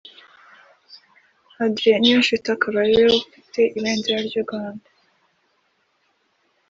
[1.63, 4.89] Adrien Niyonshuti akaba ariwe wari ufite ibendera ry’u Rwanda